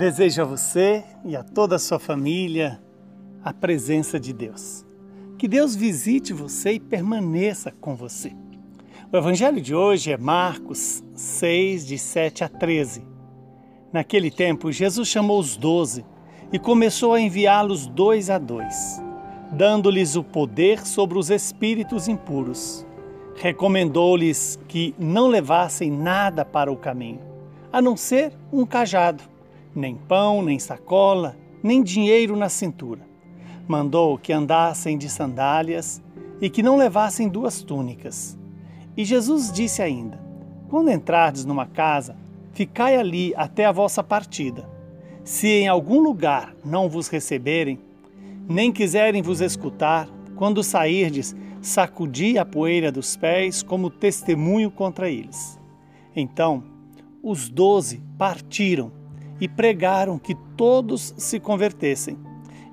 [0.00, 2.80] Desejo a você e a toda a sua família
[3.44, 4.82] a presença de Deus.
[5.36, 8.32] Que Deus visite você e permaneça com você.
[9.12, 13.06] O evangelho de hoje é Marcos 6, de 7 a 13.
[13.92, 16.02] Naquele tempo, Jesus chamou os doze
[16.50, 19.02] e começou a enviá-los dois a dois,
[19.52, 22.86] dando-lhes o poder sobre os espíritos impuros.
[23.36, 27.20] Recomendou-lhes que não levassem nada para o caminho,
[27.70, 29.29] a não ser um cajado
[29.74, 33.00] nem pão, nem sacola, nem dinheiro na cintura.
[33.66, 36.02] Mandou que andassem de sandálias
[36.40, 38.38] e que não levassem duas túnicas.
[38.96, 40.20] E Jesus disse ainda:
[40.68, 42.16] Quando entrardes numa casa,
[42.52, 44.68] ficai ali até a vossa partida.
[45.22, 47.78] Se em algum lugar não vos receberem,
[48.48, 55.60] nem quiserem vos escutar, quando sairdes, sacudi a poeira dos pés como testemunho contra eles.
[56.16, 56.64] Então,
[57.22, 58.90] os doze partiram
[59.40, 62.18] e pregaram que todos se convertessem.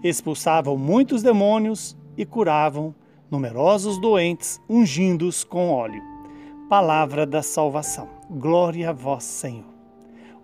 [0.04, 2.94] Expulsavam muitos demônios e curavam
[3.32, 6.02] numerosos doentes, ungindo-os com óleo.
[6.70, 8.10] Palavra da salvação.
[8.30, 9.66] Glória a vós, Senhor.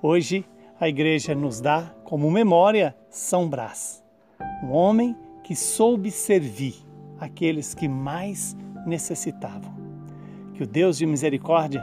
[0.02, 0.46] Hoje,
[0.80, 4.04] a igreja nos dá como memória São Brás,
[4.64, 6.76] um homem que soube servir
[7.20, 9.74] aqueles que mais necessitavam.
[10.54, 11.82] Que o Deus de misericórdia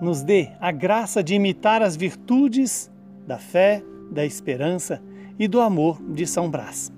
[0.00, 2.91] nos dê a graça de imitar as virtudes
[3.26, 5.02] da fé, da esperança
[5.38, 6.92] e do amor de São Brás.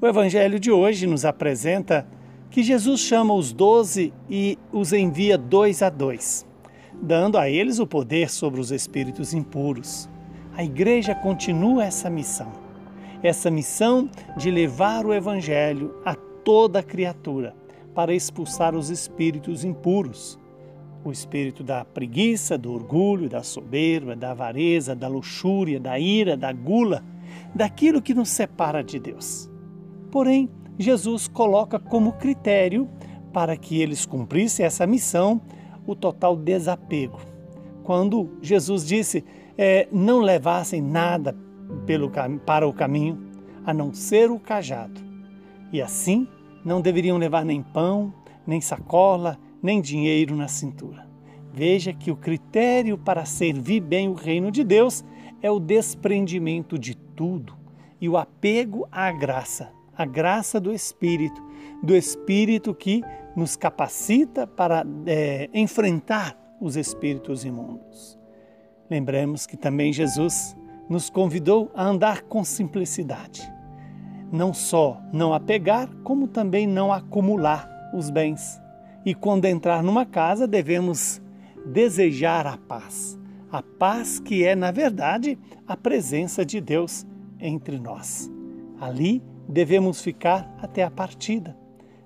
[0.00, 2.06] O Evangelho de hoje nos apresenta
[2.50, 6.46] que Jesus chama os doze e os envia dois a dois,
[7.00, 10.08] dando a eles o poder sobre os espíritos impuros.
[10.56, 12.52] A igreja continua essa missão,
[13.22, 17.54] essa missão de levar o Evangelho a toda criatura
[17.94, 20.38] para expulsar os espíritos impuros
[21.04, 26.52] o espírito da preguiça, do orgulho, da soberba, da avareza, da luxúria, da ira, da
[26.52, 27.02] gula,
[27.54, 29.50] daquilo que nos separa de Deus.
[30.10, 30.48] Porém,
[30.78, 32.88] Jesus coloca como critério
[33.32, 35.40] para que eles cumprissem essa missão
[35.86, 37.18] o total desapego.
[37.82, 39.24] Quando Jesus disse
[39.56, 41.36] é, não levassem nada
[41.86, 42.10] pelo,
[42.46, 43.18] para o caminho,
[43.64, 45.00] a não ser o cajado.
[45.72, 46.26] E assim
[46.64, 48.12] não deveriam levar nem pão,
[48.46, 51.08] nem sacola, nem dinheiro na cintura.
[51.52, 55.04] Veja que o critério para servir bem o reino de Deus
[55.42, 57.56] é o desprendimento de tudo
[58.00, 61.42] e o apego à graça, a graça do Espírito,
[61.82, 63.02] do Espírito que
[63.34, 68.18] nos capacita para é, enfrentar os espíritos imundos.
[68.88, 70.56] Lembremos que também Jesus
[70.88, 73.50] nos convidou a andar com simplicidade.
[74.32, 78.60] Não só não apegar, como também não acumular os bens
[79.04, 81.20] e quando entrar numa casa, devemos
[81.64, 83.18] desejar a paz.
[83.50, 87.06] A paz que é, na verdade, a presença de Deus
[87.38, 88.30] entre nós.
[88.80, 91.56] Ali devemos ficar até a partida.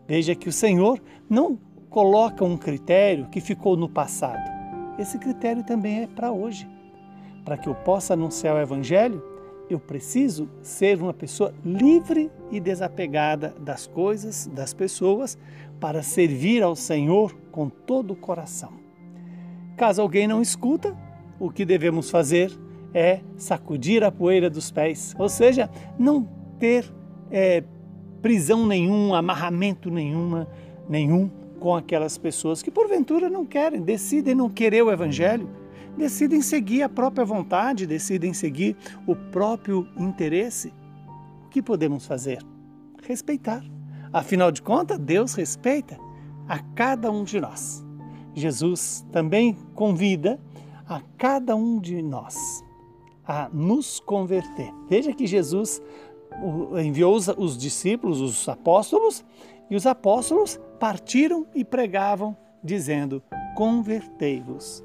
[0.07, 1.59] Veja que o Senhor não
[1.91, 4.43] coloca um critério que ficou no passado.
[4.99, 6.69] Esse critério também é para hoje.
[7.45, 9.23] Para que eu possa anunciar o Evangelho,
[9.69, 15.39] eu preciso ser uma pessoa livre e desapegada das coisas, das pessoas,
[15.81, 18.73] para servir ao Senhor com todo o coração.
[19.77, 20.97] Caso alguém não escuta,
[21.39, 22.53] o que devemos fazer
[22.93, 26.85] é sacudir a poeira dos pés, ou seja, não ter
[27.31, 27.65] é,
[28.23, 30.47] prisão nenhuma, amarramento nenhuma,
[30.89, 35.49] nenhum com aquelas pessoas que porventura não querem, decidem não querer o Evangelho
[35.97, 40.73] decidem seguir a própria vontade, decidem seguir o próprio interesse.
[41.45, 42.43] O que podemos fazer?
[43.03, 43.63] Respeitar.
[44.13, 45.99] Afinal de contas, Deus respeita
[46.49, 47.85] a cada um de nós.
[48.35, 50.41] Jesus também convida
[50.87, 52.65] a cada um de nós
[53.27, 54.73] a nos converter.
[54.89, 55.81] Veja que Jesus
[56.85, 59.25] enviou os discípulos, os apóstolos,
[59.71, 63.23] e os apóstolos partiram e pregavam, dizendo:
[63.57, 64.85] Convertei-vos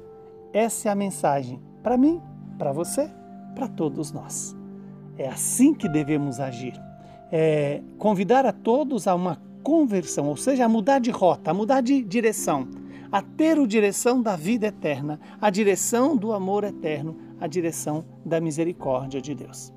[0.52, 2.20] essa é a mensagem para mim,
[2.58, 3.10] para você,
[3.54, 4.56] para todos nós.
[5.16, 6.80] É assim que devemos agir.
[7.32, 11.80] É convidar a todos a uma conversão, ou seja, a mudar de rota, a mudar
[11.80, 12.66] de direção,
[13.12, 18.40] a ter a direção da vida eterna, a direção do amor eterno, a direção da
[18.40, 19.72] misericórdia de Deus.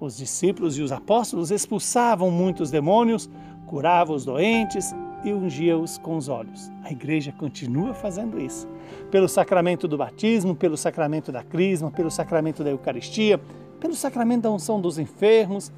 [0.00, 3.28] Os discípulos e os apóstolos expulsavam muitos demônios,
[3.66, 4.94] curavam os doentes,
[5.24, 6.70] e ungia-os com os olhos.
[6.84, 8.68] A igreja continua fazendo isso.
[9.10, 13.40] Pelo sacramento do batismo, pelo sacramento da crisma, pelo sacramento da Eucaristia,
[13.80, 15.72] pelo sacramento da unção dos enfermos,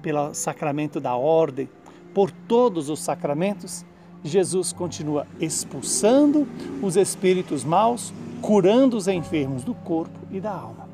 [0.00, 1.68] pelo sacramento da ordem,
[2.12, 3.84] por todos os sacramentos,
[4.24, 6.46] Jesus continua expulsando
[6.82, 10.88] os espíritos maus, curando os enfermos do corpo e da alma.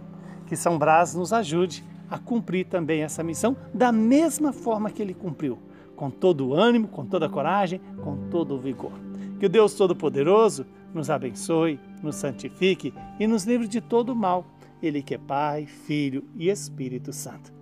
[0.47, 5.13] Que São Brás nos ajude a cumprir também essa missão da mesma forma que ele
[5.13, 5.59] cumpriu,
[5.99, 8.93] com todo o ânimo, com toda a coragem, com todo o vigor.
[9.41, 10.65] Que o Deus Todo-Poderoso
[10.95, 14.47] nos abençoe, nos santifique e nos livre de todo o mal.
[14.81, 17.53] Ele que é Pai, Filho e Espírito Santo.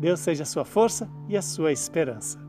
[0.00, 2.45] Deus seja a sua força e a sua esperança.